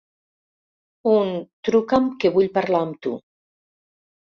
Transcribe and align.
Un 1.11 1.29
«truca'm 1.69 2.11
que 2.25 2.35
vull 2.41 2.53
parlar 2.59 2.85
amb 2.91 3.01
tu». 3.05 3.17